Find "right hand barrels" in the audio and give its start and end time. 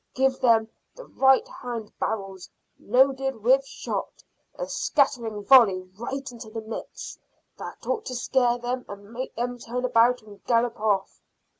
1.05-2.49